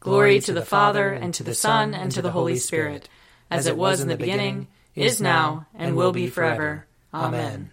Glory 0.00 0.40
to 0.40 0.52
the 0.52 0.64
Father, 0.64 1.10
and 1.10 1.34
to 1.34 1.42
the 1.42 1.54
Son, 1.54 1.94
and 1.94 2.12
to 2.12 2.22
the 2.22 2.30
Holy 2.30 2.56
Spirit, 2.56 3.08
as 3.50 3.66
it 3.66 3.76
was 3.76 4.00
in 4.00 4.08
the 4.08 4.16
beginning, 4.16 4.68
is 4.94 5.20
now, 5.20 5.66
and 5.74 5.96
will 5.96 6.12
be 6.12 6.28
forever. 6.28 6.86
Amen. 7.12 7.70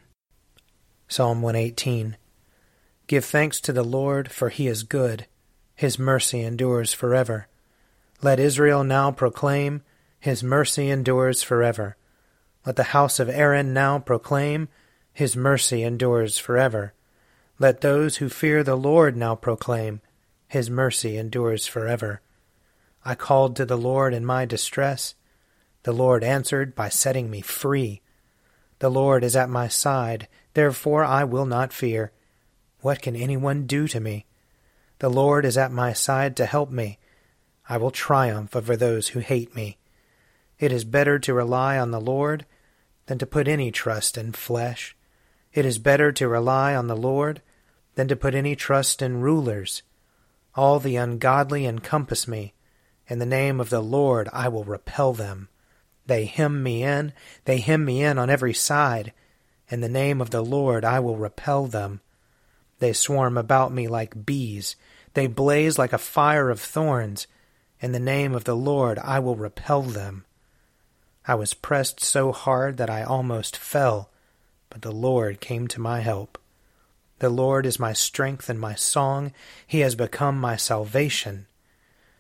Psalm 1.07 1.41
118 1.41 2.17
Give 3.07 3.23
thanks 3.23 3.61
to 3.61 3.71
the 3.71 3.83
Lord, 3.83 4.31
for 4.31 4.49
he 4.49 4.67
is 4.67 4.83
good. 4.83 5.27
His 5.75 5.99
mercy 5.99 6.41
endures 6.41 6.93
forever. 6.93 7.47
Let 8.21 8.39
Israel 8.39 8.83
now 8.83 9.11
proclaim, 9.11 9.83
His 10.19 10.43
mercy 10.43 10.89
endures 10.89 11.43
forever. 11.43 11.97
Let 12.65 12.77
the 12.77 12.83
house 12.95 13.19
of 13.19 13.29
Aaron 13.29 13.73
now 13.73 13.99
proclaim, 13.99 14.69
His 15.13 15.35
mercy 15.35 15.83
endures 15.83 16.39
forever. 16.39 16.93
Let 17.59 17.81
those 17.81 18.17
who 18.17 18.29
fear 18.29 18.63
the 18.63 18.75
Lord 18.75 19.15
now 19.15 19.35
proclaim, 19.35 20.01
his 20.55 20.69
mercy 20.69 21.17
endures 21.17 21.67
forever. 21.67 22.21
I 23.03 23.13
called 23.13 23.57
to 23.57 23.65
the 23.65 23.77
Lord 23.77 24.13
in 24.13 24.25
my 24.25 24.45
distress. 24.45 25.13
The 25.83 25.91
Lord 25.91 26.23
answered 26.23 26.73
by 26.73 26.87
setting 26.87 27.29
me 27.29 27.41
free. 27.41 28.01
The 28.79 28.87
Lord 28.89 29.25
is 29.25 29.35
at 29.35 29.49
my 29.49 29.67
side, 29.67 30.29
therefore 30.53 31.03
I 31.03 31.25
will 31.25 31.45
not 31.45 31.73
fear. 31.73 32.13
What 32.79 33.01
can 33.01 33.17
anyone 33.17 33.65
do 33.65 33.85
to 33.89 33.99
me? 33.99 34.27
The 34.99 35.09
Lord 35.09 35.43
is 35.43 35.57
at 35.57 35.73
my 35.73 35.91
side 35.91 36.37
to 36.37 36.45
help 36.45 36.71
me. 36.71 36.99
I 37.67 37.75
will 37.75 37.91
triumph 37.91 38.55
over 38.55 38.77
those 38.77 39.09
who 39.09 39.19
hate 39.19 39.53
me. 39.57 39.77
It 40.57 40.71
is 40.71 40.85
better 40.85 41.19
to 41.19 41.33
rely 41.33 41.77
on 41.77 41.91
the 41.91 41.99
Lord 41.99 42.45
than 43.07 43.17
to 43.17 43.25
put 43.25 43.49
any 43.49 43.71
trust 43.71 44.17
in 44.17 44.31
flesh. 44.31 44.95
It 45.51 45.65
is 45.65 45.79
better 45.79 46.13
to 46.13 46.29
rely 46.29 46.73
on 46.73 46.87
the 46.87 46.95
Lord 46.95 47.41
than 47.95 48.07
to 48.07 48.15
put 48.15 48.33
any 48.33 48.55
trust 48.55 49.01
in 49.01 49.19
rulers. 49.19 49.83
All 50.55 50.79
the 50.79 50.95
ungodly 50.95 51.65
encompass 51.65 52.27
me. 52.27 52.53
In 53.07 53.19
the 53.19 53.25
name 53.25 53.59
of 53.59 53.69
the 53.69 53.81
Lord 53.81 54.29
I 54.31 54.47
will 54.47 54.63
repel 54.63 55.13
them. 55.13 55.49
They 56.05 56.25
hem 56.25 56.63
me 56.63 56.83
in, 56.83 57.13
they 57.45 57.57
hem 57.57 57.83
me 57.85 58.03
in 58.03 58.17
on 58.17 58.29
every 58.29 58.53
side. 58.53 59.13
In 59.69 59.81
the 59.81 59.89
name 59.89 60.21
of 60.21 60.29
the 60.29 60.43
Lord 60.43 60.85
I 60.85 60.99
will 60.99 61.17
repel 61.17 61.67
them. 61.67 62.01
They 62.79 62.94
swarm 62.94 63.38
about 63.38 63.73
me 63.73 63.88
like 63.88 64.25
bees, 64.25 64.75
they 65.13 65.27
blaze 65.27 65.77
like 65.77 65.94
a 65.94 65.97
fire 65.97 66.49
of 66.49 66.59
thorns. 66.59 67.27
In 67.79 67.91
the 67.91 67.99
name 67.99 68.33
of 68.33 68.44
the 68.44 68.55
Lord 68.55 68.99
I 68.99 69.19
will 69.19 69.35
repel 69.35 69.81
them. 69.81 70.25
I 71.27 71.35
was 71.35 71.53
pressed 71.53 72.01
so 72.01 72.31
hard 72.31 72.77
that 72.77 72.89
I 72.89 73.03
almost 73.03 73.57
fell, 73.57 74.11
but 74.69 74.83
the 74.83 74.91
Lord 74.91 75.41
came 75.41 75.67
to 75.69 75.81
my 75.81 76.01
help. 76.01 76.38
The 77.19 77.29
Lord 77.29 77.65
is 77.65 77.79
my 77.79 77.93
strength 77.93 78.49
and 78.49 78.59
my 78.59 78.75
song. 78.75 79.31
He 79.65 79.79
has 79.79 79.95
become 79.95 80.39
my 80.39 80.57
salvation. 80.57 81.47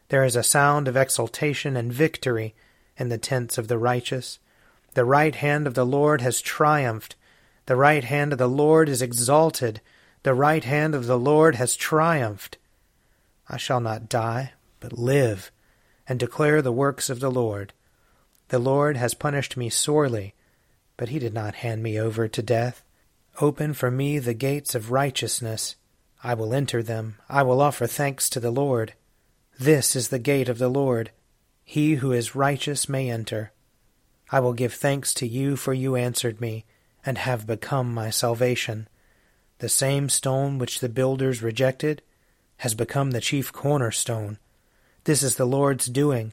There 0.07 0.23
is 0.23 0.35
a 0.35 0.43
sound 0.43 0.87
of 0.87 0.95
exultation 0.95 1.75
and 1.75 1.91
victory 1.91 2.55
in 2.97 3.09
the 3.09 3.17
tents 3.17 3.57
of 3.57 3.67
the 3.67 3.77
righteous. 3.77 4.39
The 4.93 5.03
right 5.03 5.35
hand 5.35 5.67
of 5.67 5.73
the 5.73 5.85
Lord 5.85 6.21
has 6.21 6.39
triumphed. 6.39 7.15
The 7.65 7.75
right 7.75 8.03
hand 8.03 8.31
of 8.31 8.39
the 8.39 8.47
Lord 8.47 8.87
is 8.87 9.01
exalted. 9.01 9.81
The 10.23 10.33
right 10.33 10.63
hand 10.63 10.95
of 10.95 11.07
the 11.07 11.19
Lord 11.19 11.55
has 11.55 11.75
triumphed. 11.75 12.57
I 13.49 13.57
shall 13.57 13.81
not 13.81 14.07
die, 14.07 14.53
but 14.79 14.97
live, 14.97 15.51
and 16.07 16.17
declare 16.17 16.61
the 16.61 16.71
works 16.71 17.09
of 17.09 17.19
the 17.19 17.31
Lord. 17.31 17.73
The 18.47 18.59
Lord 18.59 18.95
has 18.95 19.13
punished 19.13 19.57
me 19.57 19.69
sorely, 19.69 20.33
but 20.95 21.09
he 21.09 21.19
did 21.19 21.33
not 21.33 21.55
hand 21.55 21.83
me 21.83 21.99
over 21.99 22.29
to 22.29 22.41
death. 22.41 22.81
Open 23.41 23.73
for 23.73 23.91
me 23.91 24.17
the 24.17 24.33
gates 24.33 24.75
of 24.75 24.91
righteousness. 24.91 25.75
I 26.23 26.33
will 26.33 26.53
enter 26.53 26.81
them. 26.81 27.17
I 27.27 27.43
will 27.43 27.59
offer 27.59 27.85
thanks 27.85 28.29
to 28.29 28.39
the 28.39 28.51
Lord. 28.51 28.93
This 29.59 29.93
is 29.93 30.07
the 30.07 30.19
gate 30.19 30.47
of 30.47 30.57
the 30.57 30.69
Lord. 30.69 31.11
He 31.65 31.95
who 31.95 32.13
is 32.13 32.35
righteous 32.35 32.87
may 32.87 33.09
enter. 33.09 33.51
I 34.31 34.39
will 34.39 34.53
give 34.53 34.73
thanks 34.73 35.13
to 35.15 35.27
you, 35.27 35.57
for 35.57 35.73
you 35.73 35.97
answered 35.97 36.39
me, 36.39 36.63
and 37.05 37.17
have 37.17 37.45
become 37.45 37.93
my 37.93 38.09
salvation. 38.09 38.87
The 39.59 39.69
same 39.69 40.07
stone 40.07 40.57
which 40.57 40.79
the 40.79 40.89
builders 40.89 41.41
rejected 41.41 42.01
has 42.57 42.73
become 42.73 43.11
the 43.11 43.21
chief 43.21 43.51
cornerstone. 43.51 44.39
This 45.03 45.21
is 45.21 45.35
the 45.35 45.45
Lord's 45.45 45.87
doing, 45.87 46.31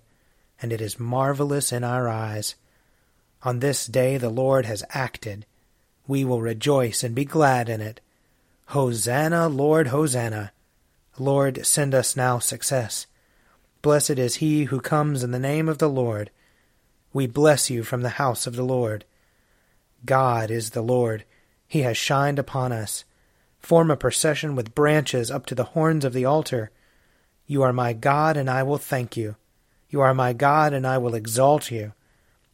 and 0.61 0.73
it 0.73 0.81
is 0.81 1.01
marvelous 1.01 1.73
in 1.73 1.83
our 1.83 2.09
eyes. 2.09 2.55
On 3.43 3.59
this 3.59 3.87
day 3.87 4.19
the 4.19 4.31
Lord 4.31 4.67
has 4.67 4.85
acted 4.91 5.47
we 6.07 6.25
will 6.25 6.41
rejoice 6.41 7.03
and 7.05 7.15
be 7.15 7.25
glad 7.25 7.69
in 7.69 7.81
it. 7.81 8.01
Hosanna, 8.67 9.49
Lord, 9.49 9.89
Hosanna. 9.89 10.53
Lord, 11.19 11.65
send 11.67 11.95
us 11.95 12.17
now 12.17 12.39
success. 12.39 13.07
Blessed 13.83 14.19
is 14.19 14.37
he 14.37 14.65
who 14.65 14.81
comes 14.81 15.23
in 15.23 15.31
the 15.31 15.39
name 15.39 15.69
of 15.69 15.79
the 15.79 15.89
Lord. 15.89 16.31
We 17.13 17.27
bless 17.27 17.71
you 17.71 17.83
from 17.83 18.03
the 18.03 18.11
house 18.11 18.47
of 18.47 18.57
the 18.57 18.65
Lord. 18.65 19.05
God 20.05 20.51
is 20.51 20.71
the 20.71 20.83
Lord. 20.83 21.25
He 21.69 21.83
has 21.83 21.97
shined 21.97 22.39
upon 22.39 22.73
us. 22.73 23.05
Form 23.61 23.91
a 23.91 23.97
procession 23.97 24.57
with 24.57 24.75
branches 24.75 25.31
up 25.31 25.47
to 25.47 25.55
the 25.55 25.65
horns 25.65 26.05
of 26.05 26.13
the 26.13 26.25
altar. 26.25 26.71
You 27.47 27.63
are 27.63 27.73
my 27.73 27.93
God, 27.93 28.37
and 28.37 28.51
I 28.51 28.63
will 28.63 28.79
thank 28.79 29.17
you. 29.17 29.37
You 29.89 30.01
are 30.01 30.15
my 30.15 30.33
God, 30.33 30.73
and 30.73 30.87
I 30.87 30.99
will 30.99 31.15
exalt 31.15 31.71
you. 31.71 31.93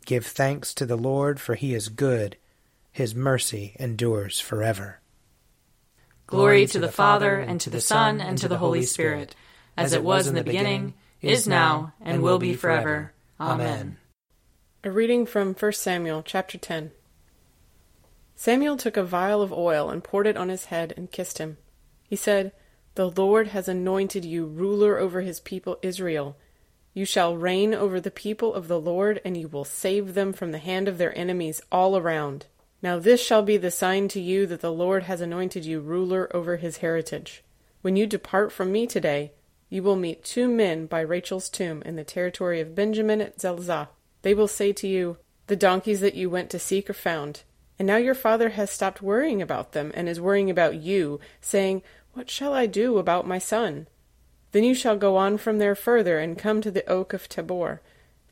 Give 0.04 0.26
thanks 0.26 0.75
to 0.75 0.84
the 0.84 0.97
Lord, 0.97 1.41
for 1.41 1.54
he 1.54 1.75
is 1.75 1.88
good 1.88 2.37
his 2.93 3.15
mercy 3.15 3.76
endures 3.78 4.41
forever. 4.41 5.00
Glory 6.26 6.66
to 6.66 6.78
the 6.78 6.93
Father, 6.93 7.38
and 7.38 7.60
to 7.60 7.71
the 7.71 7.81
Son, 7.81 8.21
and 8.21 8.37
to 8.38 8.49
the 8.49 8.59
Holy 8.59 8.82
Spirit, 8.82 9.34
as 9.76 9.93
it 9.93 10.04
was 10.04 10.26
in 10.26 10.34
the 10.34 10.44
beginning, 10.44 10.94
is 11.22 11.49
now, 11.49 11.94
and 12.00 12.22
will 12.22 12.38
be 12.38 12.54
forever. 12.54 13.12
Amen. 13.41 13.97
A 14.84 14.91
reading 14.91 15.26
from 15.26 15.54
1 15.54 15.72
Samuel 15.72 16.22
chapter 16.22 16.59
10. 16.59 16.93
Samuel 18.37 18.76
took 18.76 18.97
a 18.97 19.03
vial 19.03 19.43
of 19.43 19.53
oil 19.53 19.91
and 19.91 20.05
poured 20.05 20.26
it 20.26 20.37
on 20.37 20.49
his 20.49 20.66
head 20.66 20.94
and 20.97 21.10
kissed 21.10 21.38
him. 21.38 21.56
He 22.05 22.15
said, 22.15 22.53
The 22.94 23.10
Lord 23.10 23.49
has 23.49 23.66
anointed 23.66 24.25
you 24.25 24.47
ruler 24.47 24.99
over 24.99 25.22
his 25.22 25.41
people 25.41 25.78
Israel. 25.82 26.37
You 26.94 27.05
shall 27.05 27.37
reign 27.37 27.75
over 27.75 28.00
the 28.00 28.11
people 28.11 28.55
of 28.55 28.69
the 28.69 28.79
Lord, 28.79 29.20
and 29.25 29.37
you 29.37 29.49
will 29.49 29.64
save 29.64 30.14
them 30.14 30.32
from 30.32 30.52
the 30.52 30.58
hand 30.58 30.88
of 30.88 30.99
their 30.99 31.17
enemies 31.19 31.61
all 31.73 31.96
around. 31.96 32.46
Now 32.80 32.98
this 32.98 33.20
shall 33.20 33.42
be 33.42 33.56
the 33.56 33.70
sign 33.70 34.08
to 34.08 34.20
you 34.20 34.46
that 34.46 34.60
the 34.60 34.72
Lord 34.72 35.04
has 35.04 35.20
anointed 35.20 35.64
you 35.64 35.80
ruler 35.80 36.34
over 36.34 36.56
his 36.56 36.78
heritage. 36.78 37.42
When 37.82 37.96
you 37.96 38.06
depart 38.06 38.52
from 38.52 38.70
me 38.70 38.86
today, 38.86 39.32
you 39.69 39.82
will 39.82 39.96
meet 39.96 40.25
two 40.25 40.48
men 40.48 40.86
by 40.86 41.00
Rachel's 41.00 41.48
tomb 41.48 41.82
in 41.82 41.96
the 41.96 42.04
territory 42.04 42.60
of 42.60 42.75
Benjamin 42.75 43.20
at 43.20 43.40
Zelzah. 43.40 43.88
They 44.22 44.32
will 44.32 44.48
say 44.48 44.72
to 44.72 44.86
you, 44.86 45.19
The 45.48 45.56
donkeys 45.56 46.00
that 46.00 46.14
you 46.14 46.30
went 46.30 46.50
to 46.50 46.58
seek 46.58 46.88
are 46.88 46.94
found. 46.94 47.42
And 47.78 47.86
now 47.86 47.96
your 47.96 48.14
father 48.14 48.50
has 48.50 48.70
stopped 48.70 49.02
worrying 49.02 49.42
about 49.42 49.72
them 49.72 49.92
and 49.94 50.08
is 50.08 50.20
worrying 50.20 50.50
about 50.50 50.76
you, 50.76 51.20
saying, 51.40 51.82
What 52.12 52.30
shall 52.30 52.54
I 52.54 52.66
do 52.66 52.98
about 52.98 53.26
my 53.26 53.38
son? 53.38 53.88
Then 54.52 54.64
you 54.64 54.75
shall 54.75 54.96
go 54.96 55.16
on 55.16 55.36
from 55.36 55.58
there 55.58 55.75
further 55.75 56.19
and 56.19 56.38
come 56.38 56.60
to 56.62 56.70
the 56.70 56.88
oak 56.88 57.12
of 57.12 57.28
Tabor. 57.28 57.82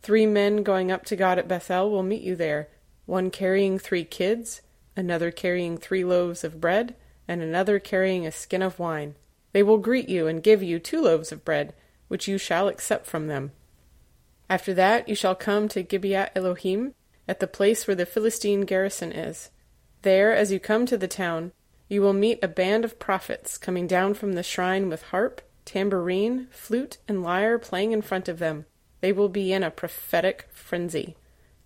Three 0.00 0.26
men 0.26 0.62
going 0.62 0.90
up 0.90 1.04
to 1.06 1.16
God 1.16 1.38
at 1.38 1.48
Bethel 1.48 1.90
will 1.90 2.02
meet 2.02 2.22
you 2.22 2.36
there 2.36 2.68
one 3.06 3.30
carrying 3.30 3.78
three 3.78 4.04
kids, 4.04 4.60
another 4.96 5.30
carrying 5.30 5.78
three 5.78 6.04
loaves 6.04 6.44
of 6.44 6.60
bread, 6.60 6.94
and 7.26 7.42
another 7.42 7.78
carrying 7.78 8.26
a 8.26 8.32
skin 8.32 8.62
of 8.62 8.78
wine. 8.78 9.14
They 9.52 9.62
will 9.62 9.78
greet 9.78 10.08
you 10.08 10.26
and 10.26 10.42
give 10.42 10.62
you 10.62 10.78
two 10.78 11.00
loaves 11.00 11.32
of 11.32 11.44
bread, 11.44 11.72
which 12.08 12.28
you 12.28 12.36
shall 12.38 12.68
accept 12.68 13.06
from 13.06 13.26
them. 13.26 13.52
After 14.50 14.74
that 14.74 15.08
you 15.08 15.14
shall 15.14 15.34
come 15.34 15.68
to 15.68 15.82
Gibeah 15.82 16.30
Elohim, 16.36 16.94
at 17.28 17.40
the 17.40 17.46
place 17.46 17.86
where 17.86 17.94
the 17.94 18.06
Philistine 18.06 18.62
garrison 18.62 19.12
is. 19.12 19.50
There, 20.02 20.34
as 20.34 20.52
you 20.52 20.60
come 20.60 20.86
to 20.86 20.96
the 20.96 21.08
town, 21.08 21.52
you 21.88 22.02
will 22.02 22.12
meet 22.12 22.42
a 22.42 22.48
band 22.48 22.84
of 22.84 22.98
prophets 22.98 23.58
coming 23.58 23.86
down 23.86 24.14
from 24.14 24.34
the 24.34 24.42
shrine 24.42 24.88
with 24.88 25.02
harp, 25.04 25.40
tambourine, 25.64 26.46
flute, 26.50 26.98
and 27.08 27.22
lyre 27.22 27.58
playing 27.58 27.92
in 27.92 28.02
front 28.02 28.28
of 28.28 28.38
them. 28.38 28.66
They 29.00 29.12
will 29.12 29.28
be 29.28 29.52
in 29.52 29.62
a 29.62 29.70
prophetic 29.70 30.46
frenzy. 30.50 31.16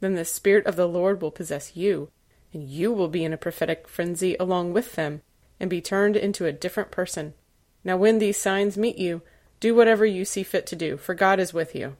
Then 0.01 0.15
the 0.15 0.25
Spirit 0.25 0.67
of 0.67 0.77
the 0.77 0.89
Lord 0.89 1.21
will 1.21 1.31
possess 1.31 1.77
you, 1.77 2.11
and 2.53 2.69
you 2.69 2.93
will 2.93 3.09
be 3.09 3.25
in 3.25 3.33
a 3.33 3.39
prophetic 3.39 3.87
frenzy 3.87 4.37
along 4.41 4.73
with 4.73 4.97
them, 4.97 5.23
and 5.61 5.71
be 5.71 5.81
turned 5.81 6.17
into 6.17 6.47
a 6.47 6.53
different 6.53 6.91
person. 6.91 7.35
Now, 7.85 7.97
when 7.97 8.19
these 8.19 8.37
signs 8.37 8.77
meet 8.77 8.99
you, 8.99 9.23
do 9.61 9.75
whatever 9.75 10.07
you 10.07 10.25
see 10.25 10.43
fit 10.43 10.67
to 10.67 10.77
do, 10.77 10.97
for 10.97 11.15
God 11.15 11.39
is 11.39 11.53
with 11.53 11.75
you. 11.75 11.97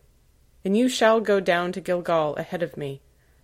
And 0.65 0.77
you 0.77 0.89
shall 0.89 1.21
go 1.21 1.41
down 1.41 1.73
to 1.73 1.81
Gilgal 1.81 2.37
ahead 2.37 2.63
of 2.63 2.77
me. 2.77 3.01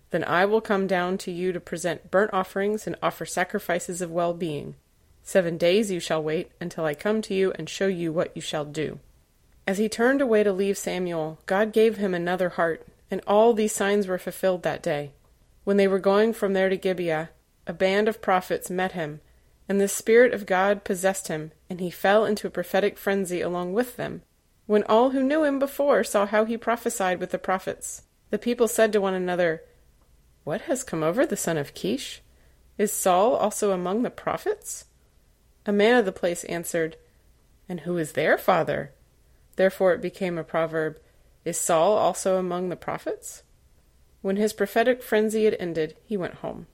Then 0.09 0.23
I 0.23 0.45
will 0.45 0.61
come 0.61 0.87
down 0.87 1.17
to 1.19 1.31
you 1.31 1.51
to 1.51 1.59
present 1.59 2.11
burnt 2.11 2.33
offerings 2.33 2.87
and 2.87 2.95
offer 3.01 3.25
sacrifices 3.25 4.01
of 4.01 4.11
well 4.11 4.33
being. 4.33 4.75
Seven 5.23 5.57
days 5.57 5.91
you 5.91 5.99
shall 5.99 6.23
wait 6.23 6.51
until 6.61 6.85
I 6.85 6.93
come 6.93 7.21
to 7.23 7.33
you 7.33 7.51
and 7.55 7.69
show 7.69 7.87
you 7.87 8.13
what 8.13 8.31
you 8.35 8.41
shall 8.41 8.65
do. 8.65 8.99
As 9.67 9.77
he 9.77 9.89
turned 9.89 10.21
away 10.21 10.43
to 10.43 10.53
leave 10.53 10.77
Samuel, 10.77 11.39
God 11.45 11.73
gave 11.73 11.97
him 11.97 12.13
another 12.13 12.49
heart, 12.49 12.87
and 13.09 13.21
all 13.27 13.53
these 13.53 13.73
signs 13.73 14.07
were 14.07 14.17
fulfilled 14.17 14.63
that 14.63 14.83
day. 14.83 15.11
When 15.63 15.77
they 15.77 15.87
were 15.87 15.99
going 15.99 16.33
from 16.33 16.53
there 16.53 16.69
to 16.69 16.77
Gibeah, 16.77 17.29
a 17.65 17.73
band 17.73 18.07
of 18.07 18.21
prophets 18.21 18.69
met 18.69 18.93
him, 18.93 19.21
and 19.67 19.81
the 19.81 19.87
Spirit 19.87 20.33
of 20.33 20.45
God 20.45 20.83
possessed 20.83 21.27
him, 21.27 21.51
and 21.69 21.79
he 21.79 21.89
fell 21.89 22.25
into 22.25 22.47
a 22.47 22.51
prophetic 22.51 22.97
frenzy 22.97 23.41
along 23.41 23.73
with 23.73 23.97
them. 23.97 24.21
When 24.65 24.83
all 24.83 25.11
who 25.11 25.23
knew 25.23 25.43
him 25.43 25.59
before 25.59 26.03
saw 26.03 26.25
how 26.25 26.45
he 26.45 26.57
prophesied 26.57 27.19
with 27.19 27.31
the 27.31 27.37
prophets, 27.37 28.03
the 28.29 28.37
people 28.37 28.67
said 28.67 28.91
to 28.93 29.01
one 29.01 29.13
another, 29.13 29.63
What 30.43 30.61
has 30.61 30.83
come 30.83 31.03
over 31.03 31.25
the 31.25 31.37
son 31.37 31.57
of 31.57 31.73
Kish? 31.73 32.21
Is 32.77 32.91
Saul 32.91 33.35
also 33.35 33.71
among 33.71 34.03
the 34.03 34.09
prophets? 34.09 34.85
A 35.65 35.71
man 35.71 35.97
of 35.97 36.05
the 36.05 36.11
place 36.11 36.43
answered, 36.45 36.97
And 37.67 37.81
who 37.81 37.97
is 37.97 38.13
their 38.13 38.37
father? 38.37 38.93
Therefore 39.55 39.93
it 39.93 40.01
became 40.01 40.37
a 40.37 40.43
proverb, 40.43 40.99
Is 41.47 41.57
Saul 41.57 41.93
also 41.97 42.35
among 42.35 42.67
the 42.67 42.75
prophets? 42.75 43.43
When 44.21 44.35
his 44.35 44.51
prophetic 44.51 45.01
frenzy 45.01 45.45
had 45.45 45.55
ended, 45.61 45.95
he 46.03 46.17
went 46.17 46.43
home. 46.43 46.67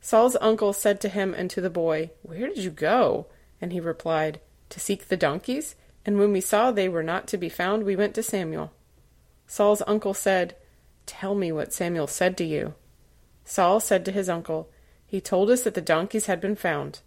Saul's 0.00 0.38
uncle 0.40 0.72
said 0.72 1.02
to 1.02 1.10
him 1.10 1.34
and 1.34 1.50
to 1.50 1.60
the 1.60 1.68
boy, 1.68 2.12
Where 2.22 2.46
did 2.46 2.56
you 2.56 2.70
go? 2.70 3.26
And 3.60 3.74
he 3.74 3.78
replied, 3.78 4.40
To 4.70 4.80
seek 4.80 5.08
the 5.08 5.18
donkeys. 5.18 5.74
And 6.06 6.18
when 6.18 6.32
we 6.32 6.40
saw 6.40 6.70
they 6.70 6.88
were 6.88 7.02
not 7.02 7.26
to 7.26 7.36
be 7.36 7.50
found, 7.50 7.82
we 7.82 7.94
went 7.94 8.14
to 8.14 8.22
Samuel. 8.22 8.72
Saul's 9.46 9.82
uncle 9.86 10.14
said, 10.14 10.56
Tell 11.04 11.34
me 11.34 11.52
what 11.52 11.74
Samuel 11.74 12.06
said 12.06 12.38
to 12.38 12.44
you. 12.44 12.72
Saul 13.44 13.80
said 13.80 14.02
to 14.06 14.12
his 14.12 14.30
uncle, 14.30 14.70
He 15.06 15.20
told 15.20 15.50
us 15.50 15.64
that 15.64 15.74
the 15.74 15.82
donkeys 15.82 16.24
had 16.24 16.40
been 16.40 16.56
found, 16.56 17.00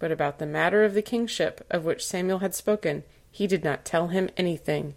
but 0.00 0.10
about 0.10 0.40
the 0.40 0.46
matter 0.46 0.82
of 0.82 0.94
the 0.94 1.00
kingship 1.00 1.64
of 1.70 1.84
which 1.84 2.04
Samuel 2.04 2.40
had 2.40 2.56
spoken, 2.56 3.04
he 3.30 3.46
did 3.46 3.62
not 3.62 3.84
tell 3.84 4.08
him 4.08 4.30
anything. 4.36 4.96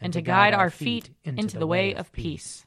and 0.00 0.12
to 0.12 0.20
guide 0.20 0.54
our 0.54 0.70
feet 0.70 1.10
into 1.24 1.58
the 1.58 1.66
way 1.66 1.94
of 1.94 2.12
peace. 2.12 2.66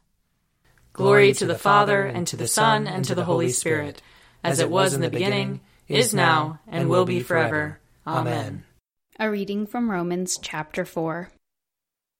Glory 0.94 1.34
to 1.34 1.46
the 1.46 1.58
Father, 1.58 2.04
and 2.04 2.26
to 2.28 2.36
the 2.36 2.48
Son, 2.48 2.88
and 2.88 3.06
to 3.06 3.16
the 3.16 3.26
Holy 3.26 3.50
Spirit 3.50 4.02
as 4.44 4.60
it 4.60 4.70
was 4.70 4.94
in 4.94 5.02
the 5.02 5.10
beginning, 5.10 5.62
is 5.88 6.14
now, 6.14 6.60
and 6.68 6.90
will 6.90 7.06
be 7.06 7.20
forever. 7.20 7.80
Amen. 8.06 8.64
A 9.20 9.30
reading 9.30 9.66
from 9.66 9.92
Romans 9.92 10.38
chapter 10.42 10.86
4. 10.86 11.30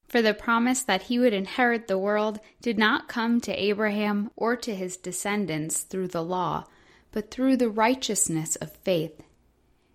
For 0.08 0.22
the 0.22 0.34
promise 0.34 0.82
that 0.82 1.04
he 1.04 1.20
would 1.20 1.34
inherit 1.34 1.88
the 1.88 1.98
world 1.98 2.40
did 2.62 2.78
not 2.78 3.08
come 3.08 3.40
to 3.42 3.54
Abraham 3.54 4.32
or 4.36 4.56
to 4.58 4.76
his 4.76 4.98
descendants 4.98 5.84
through 5.84 6.08
the 6.08 6.24
law, 6.24 6.66
but 7.12 7.32
through 7.32 7.58
the 7.58 7.70
righteousness 7.70 8.56
of 8.58 8.76
faith. 8.78 9.22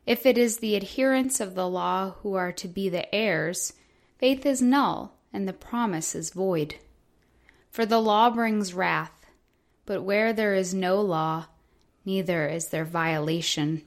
If 0.07 0.25
it 0.25 0.39
is 0.39 0.59
the 0.59 0.77
adherents 0.77 1.41
of 1.41 1.55
the 1.55 1.69
law 1.69 2.15
who 2.23 2.35
are 2.35 2.53
to 2.53 2.69
be 2.69 2.89
the 2.89 3.13
heirs, 3.15 3.73
faith 4.25 4.47
is 4.47 4.63
null 4.63 5.13
and 5.35 5.47
the 5.47 5.53
promise 5.53 6.15
is 6.15 6.31
void. 6.31 6.77
For 7.71 7.85
the 7.85 8.01
law 8.01 8.31
brings 8.31 8.73
wrath, 8.73 9.27
but 9.85 10.01
where 10.01 10.33
there 10.33 10.55
is 10.55 10.73
no 10.73 11.03
law, 11.03 11.45
neither 12.07 12.49
is 12.49 12.69
there 12.69 12.87
violation. 12.87 13.83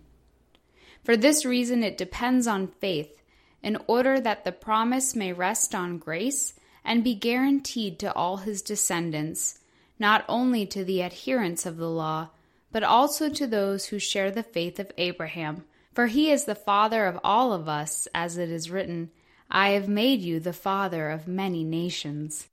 For 1.03 1.17
this 1.17 1.43
reason, 1.43 1.81
it 1.83 1.97
depends 1.97 2.45
on 2.45 2.67
faith, 2.67 3.19
in 3.63 3.79
order 3.87 4.19
that 4.19 4.45
the 4.45 4.51
promise 4.51 5.15
may 5.15 5.33
rest 5.33 5.73
on 5.73 5.97
grace 5.97 6.53
and 6.85 7.03
be 7.03 7.15
guaranteed 7.15 7.97
to 7.97 8.13
all 8.13 8.37
his 8.37 8.61
descendants, 8.61 9.57
not 9.97 10.23
only 10.29 10.67
to 10.67 10.85
the 10.85 11.01
adherents 11.01 11.65
of 11.65 11.77
the 11.77 11.89
law, 11.89 12.29
but 12.71 12.83
also 12.83 13.27
to 13.27 13.47
those 13.47 13.87
who 13.87 13.97
share 13.97 14.29
the 14.29 14.43
faith 14.43 14.77
of 14.77 14.91
Abraham. 14.99 15.63
For 15.95 16.05
he 16.05 16.29
is 16.29 16.45
the 16.45 16.53
father 16.53 17.07
of 17.07 17.19
all 17.23 17.53
of 17.53 17.67
us, 17.67 18.07
as 18.13 18.37
it 18.37 18.51
is 18.51 18.69
written, 18.69 19.09
I 19.49 19.69
have 19.69 19.87
made 19.87 20.21
you 20.21 20.39
the 20.39 20.53
father 20.53 21.09
of 21.09 21.27
many 21.27 21.63
nations. 21.63 22.49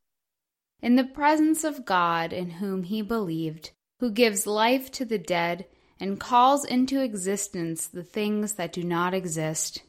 In 0.80 0.96
the 0.96 1.04
presence 1.04 1.64
of 1.64 1.84
God 1.84 2.32
in 2.32 2.50
whom 2.50 2.84
he 2.84 3.02
believed, 3.02 3.70
who 4.00 4.10
gives 4.10 4.46
life 4.46 4.90
to 4.92 5.04
the 5.04 5.18
dead 5.18 5.66
and 5.98 6.20
calls 6.20 6.64
into 6.64 7.00
existence 7.00 7.86
the 7.86 8.02
things 8.02 8.54
that 8.54 8.72
do 8.72 8.82
not 8.82 9.14
exist. 9.14 9.82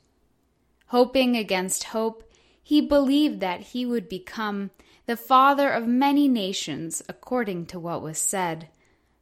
Hoping 0.87 1.35
against 1.35 1.85
hope, 1.85 2.31
he 2.61 2.81
believed 2.81 3.39
that 3.41 3.61
he 3.61 3.85
would 3.85 4.07
become 4.07 4.71
the 5.05 5.17
father 5.17 5.69
of 5.69 5.87
many 5.87 6.27
nations, 6.27 7.01
according 7.07 7.65
to 7.67 7.79
what 7.79 8.01
was 8.01 8.17
said, 8.17 8.69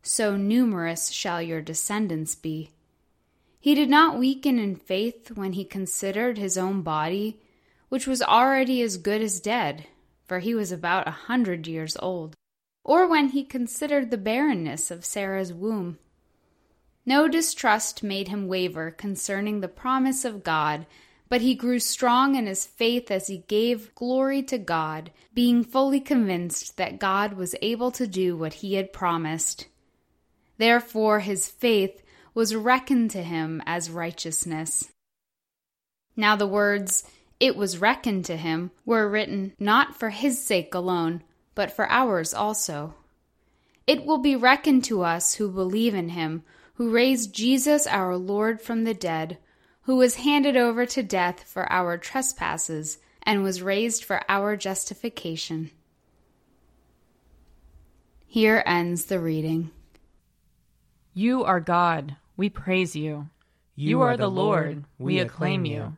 So 0.02 0.38
numerous 0.38 1.10
shall 1.10 1.42
your 1.42 1.62
descendants 1.62 2.36
be. 2.36 2.72
He 3.60 3.76
did 3.76 3.90
not 3.90 4.20
weaken 4.20 4.60
in 4.60 4.76
faith 4.76 5.32
when 5.32 5.54
he 5.54 5.66
considered 5.66 6.38
his 6.38 6.58
own 6.58 6.82
body, 6.82 7.40
which 7.94 8.08
was 8.08 8.24
already 8.24 8.82
as 8.82 8.98
good 8.98 9.22
as 9.22 9.40
dead, 9.40 9.86
for 10.26 10.40
he 10.40 10.56
was 10.56 10.72
about 10.72 11.08
a 11.08 11.12
hundred 11.12 11.68
years 11.68 11.96
old 12.00 12.36
or 12.84 13.08
when 13.08 13.30
he 13.30 13.44
considered 13.44 14.10
the 14.10 14.18
barrenness 14.18 14.90
of 14.90 15.06
Sarah's 15.06 15.54
womb. 15.54 16.00
No 17.06 17.28
distrust 17.28 18.02
made 18.02 18.30
him 18.30 18.48
waver 18.48 18.90
concerning 18.90 19.60
the 19.60 19.68
promise 19.68 20.26
of 20.26 20.44
God, 20.44 20.88
but 21.30 21.42
he 21.42 21.54
grew 21.54 21.78
strong 21.78 22.34
in 22.34 22.48
his 22.48 22.66
faith 22.66 23.12
as 23.12 23.28
he 23.28 23.46
gave 23.48 23.94
glory 23.94 24.42
to 24.42 24.58
God, 24.58 25.12
being 25.36 25.64
fully 25.64 26.00
convinced 26.00 26.78
that 26.78 26.98
God 26.98 27.34
was 27.34 27.54
able 27.62 27.92
to 27.92 28.08
do 28.08 28.36
what 28.36 28.56
he 28.56 28.74
had 28.74 28.92
promised. 28.92 29.68
Therefore, 30.58 31.20
his 31.20 31.48
faith 31.48 32.02
was 32.34 32.56
reckoned 32.56 33.12
to 33.12 33.22
him 33.22 33.62
as 33.68 33.92
righteousness. 33.92 34.92
Now, 36.16 36.36
the 36.36 36.48
words, 36.48 37.04
it 37.44 37.58
was 37.58 37.78
reckoned 37.78 38.24
to 38.24 38.38
him, 38.38 38.72
were 38.86 39.10
written 39.10 39.52
not 39.60 40.00
for 40.00 40.12
his 40.12 40.42
sake 40.42 40.74
alone 40.74 41.22
but 41.56 41.76
for 41.76 41.90
ours 41.92 42.34
also. 42.34 42.96
It 43.86 44.06
will 44.06 44.18
be 44.18 44.36
reckoned 44.36 44.86
to 44.86 45.02
us 45.02 45.36
who 45.36 45.52
believe 45.52 45.94
in 45.94 46.08
him, 46.08 46.44
who 46.76 46.90
raised 46.90 47.36
Jesus 47.36 47.86
our 47.86 48.16
Lord 48.16 48.62
from 48.62 48.86
the 48.86 48.94
dead, 48.94 49.38
who 49.82 49.98
was 49.98 50.16
handed 50.16 50.56
over 50.56 50.86
to 50.86 51.04
death 51.04 51.44
for 51.44 51.70
our 51.70 51.98
trespasses, 51.98 53.00
and 53.22 53.44
was 53.44 53.62
raised 53.62 54.06
for 54.06 54.22
our 54.30 54.56
justification. 54.56 55.72
Here 58.26 58.64
ends 58.66 59.06
the 59.06 59.20
reading. 59.20 59.72
You 61.14 61.44
are 61.44 61.60
God, 61.60 62.16
we 62.38 62.50
praise 62.50 62.96
you. 62.96 63.28
You 63.76 64.00
are 64.00 64.16
the 64.16 64.30
Lord, 64.30 64.86
we 64.98 65.20
acclaim 65.20 65.66
you. 65.66 65.74
You 65.74 65.98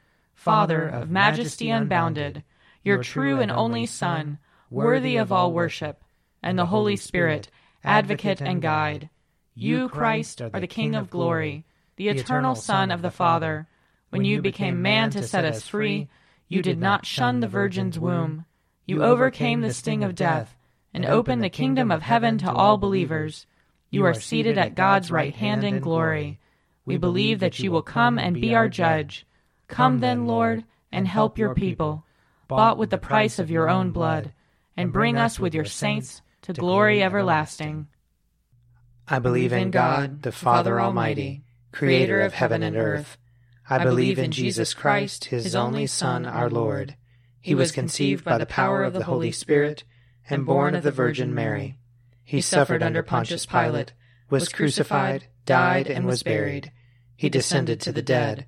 Father 0.41 0.87
of 0.87 1.11
majesty 1.11 1.69
unbounded, 1.69 2.43
your 2.83 3.03
true 3.03 3.39
and 3.39 3.51
only 3.51 3.85
Son, 3.85 4.39
worthy 4.71 5.15
of 5.15 5.31
all 5.31 5.53
worship, 5.53 6.01
and 6.41 6.57
the 6.57 6.65
Holy 6.65 6.95
Spirit, 6.95 7.51
advocate 7.83 8.41
and 8.41 8.59
guide. 8.59 9.11
You, 9.53 9.87
Christ, 9.87 10.41
are 10.41 10.49
the 10.49 10.65
King 10.65 10.95
of 10.95 11.11
glory, 11.11 11.63
the 11.95 12.07
eternal 12.07 12.55
Son 12.55 12.89
of 12.89 13.03
the 13.03 13.11
Father. 13.11 13.67
When 14.09 14.25
you 14.25 14.41
became 14.41 14.81
man 14.81 15.11
to 15.11 15.21
set 15.21 15.45
us 15.45 15.67
free, 15.67 16.09
you 16.47 16.63
did 16.63 16.79
not 16.79 17.05
shun 17.05 17.41
the 17.41 17.47
Virgin's 17.47 17.99
womb. 17.99 18.45
You 18.87 19.03
overcame 19.03 19.61
the 19.61 19.75
sting 19.75 20.03
of 20.03 20.15
death 20.15 20.57
and 20.91 21.05
opened 21.05 21.43
the 21.43 21.51
kingdom 21.51 21.91
of 21.91 22.01
heaven 22.01 22.39
to 22.39 22.51
all 22.51 22.79
believers. 22.79 23.45
You 23.91 24.05
are 24.05 24.15
seated 24.15 24.57
at 24.57 24.73
God's 24.73 25.11
right 25.11 25.35
hand 25.35 25.63
in 25.63 25.81
glory. 25.81 26.39
We 26.83 26.97
believe 26.97 27.39
that 27.41 27.59
you 27.59 27.71
will 27.71 27.83
come 27.83 28.17
and 28.17 28.41
be 28.41 28.55
our 28.55 28.67
judge. 28.67 29.27
Come 29.71 30.01
then, 30.01 30.27
Lord, 30.27 30.65
and 30.91 31.07
help 31.07 31.37
your 31.37 31.55
people, 31.55 32.05
bought 32.49 32.77
with 32.77 32.89
the 32.89 32.97
price 32.97 33.39
of 33.39 33.49
your 33.49 33.69
own 33.69 33.91
blood, 33.91 34.33
and 34.75 34.91
bring 34.91 35.17
us 35.17 35.39
with 35.39 35.55
your 35.55 35.65
saints 35.65 36.21
to 36.41 36.51
glory 36.51 37.01
everlasting. 37.01 37.87
I 39.07 39.19
believe 39.19 39.53
in 39.53 39.71
God, 39.71 40.23
the 40.23 40.33
Father 40.33 40.79
Almighty, 40.79 41.45
creator 41.71 42.19
of 42.19 42.33
heaven 42.33 42.63
and 42.63 42.75
earth. 42.75 43.17
I 43.69 43.81
believe 43.81 44.19
in 44.19 44.31
Jesus 44.31 44.73
Christ, 44.73 45.25
his 45.25 45.55
only 45.55 45.87
Son, 45.87 46.25
our 46.25 46.49
Lord. 46.49 46.97
He 47.39 47.55
was 47.55 47.71
conceived 47.71 48.25
by 48.25 48.37
the 48.37 48.45
power 48.45 48.83
of 48.83 48.91
the 48.91 49.05
Holy 49.05 49.31
Spirit 49.31 49.85
and 50.29 50.45
born 50.45 50.75
of 50.75 50.83
the 50.83 50.91
Virgin 50.91 51.33
Mary. 51.33 51.77
He 52.25 52.41
suffered 52.41 52.83
under 52.83 53.03
Pontius 53.03 53.45
Pilate, 53.45 53.93
was 54.29 54.49
crucified, 54.49 55.27
died, 55.45 55.87
and 55.87 56.05
was 56.05 56.23
buried. 56.23 56.73
He 57.15 57.29
descended 57.29 57.79
to 57.81 57.93
the 57.93 58.01
dead. 58.01 58.47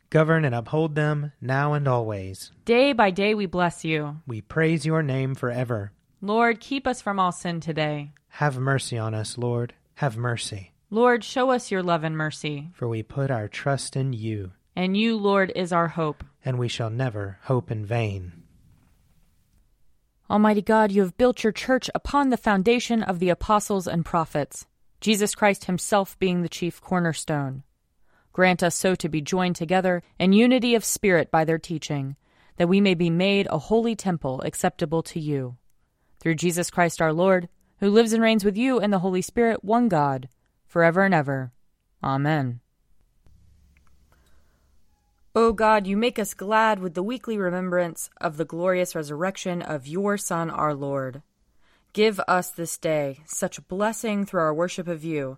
Govern 0.11 0.43
and 0.43 0.53
uphold 0.53 0.95
them 0.95 1.31
now 1.39 1.71
and 1.71 1.87
always. 1.87 2.51
Day 2.65 2.91
by 2.91 3.11
day 3.11 3.33
we 3.33 3.45
bless 3.45 3.85
you. 3.85 4.17
We 4.27 4.41
praise 4.41 4.85
your 4.85 5.01
name 5.01 5.35
forever. 5.35 5.93
Lord, 6.21 6.59
keep 6.59 6.85
us 6.85 7.01
from 7.01 7.17
all 7.17 7.31
sin 7.31 7.61
today. 7.61 8.11
Have 8.27 8.57
mercy 8.59 8.97
on 8.97 9.13
us, 9.13 9.37
Lord. 9.37 9.73
Have 9.95 10.17
mercy. 10.17 10.73
Lord, 10.89 11.23
show 11.23 11.51
us 11.51 11.71
your 11.71 11.81
love 11.81 12.03
and 12.03 12.17
mercy. 12.17 12.71
For 12.73 12.89
we 12.89 13.03
put 13.03 13.31
our 13.31 13.47
trust 13.47 13.95
in 13.95 14.11
you. 14.11 14.51
And 14.75 14.97
you, 14.97 15.15
Lord, 15.15 15.49
is 15.55 15.71
our 15.71 15.87
hope. 15.87 16.25
And 16.43 16.59
we 16.59 16.67
shall 16.67 16.89
never 16.89 17.39
hope 17.43 17.71
in 17.71 17.85
vain. 17.85 18.33
Almighty 20.29 20.61
God, 20.61 20.91
you 20.91 21.03
have 21.03 21.17
built 21.17 21.41
your 21.41 21.53
church 21.53 21.89
upon 21.95 22.29
the 22.29 22.37
foundation 22.37 23.01
of 23.01 23.19
the 23.19 23.29
apostles 23.29 23.87
and 23.87 24.03
prophets, 24.03 24.65
Jesus 24.99 25.35
Christ 25.35 25.65
himself 25.65 26.19
being 26.19 26.41
the 26.41 26.49
chief 26.49 26.81
cornerstone. 26.81 27.63
Grant 28.33 28.63
us 28.63 28.75
so 28.75 28.95
to 28.95 29.09
be 29.09 29.21
joined 29.21 29.55
together 29.55 30.03
in 30.19 30.33
unity 30.33 30.75
of 30.75 30.85
spirit 30.85 31.29
by 31.29 31.43
their 31.43 31.59
teaching, 31.59 32.15
that 32.57 32.69
we 32.69 32.79
may 32.79 32.93
be 32.93 33.09
made 33.09 33.47
a 33.49 33.57
holy 33.57 33.95
temple 33.95 34.41
acceptable 34.41 35.03
to 35.03 35.19
you. 35.19 35.57
Through 36.19 36.35
Jesus 36.35 36.69
Christ 36.69 37.01
our 37.01 37.11
Lord, 37.11 37.49
who 37.79 37.89
lives 37.89 38.13
and 38.13 38.21
reigns 38.21 38.45
with 38.45 38.55
you 38.55 38.79
and 38.79 38.93
the 38.93 38.99
Holy 38.99 39.21
Spirit, 39.21 39.63
one 39.63 39.89
God, 39.89 40.29
forever 40.67 41.03
and 41.03 41.13
ever. 41.13 41.51
Amen. 42.03 42.61
O 45.33 45.53
God, 45.53 45.87
you 45.87 45.97
make 45.97 46.19
us 46.19 46.33
glad 46.33 46.79
with 46.79 46.93
the 46.93 47.03
weekly 47.03 47.37
remembrance 47.37 48.09
of 48.19 48.37
the 48.37 48.45
glorious 48.45 48.95
resurrection 48.95 49.61
of 49.61 49.87
your 49.87 50.17
Son, 50.17 50.49
our 50.49 50.73
Lord. 50.73 51.21
Give 51.93 52.19
us 52.27 52.51
this 52.51 52.77
day 52.77 53.21
such 53.25 53.67
blessing 53.67 54.25
through 54.25 54.41
our 54.41 54.53
worship 54.53 54.87
of 54.87 55.03
you 55.03 55.37